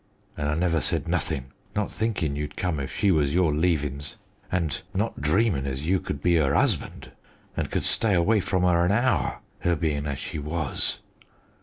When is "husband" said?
6.55-7.11